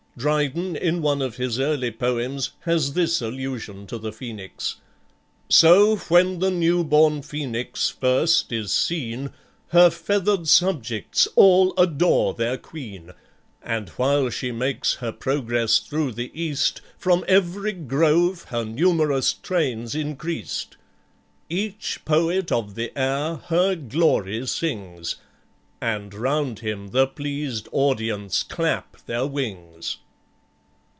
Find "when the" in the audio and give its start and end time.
6.09-6.51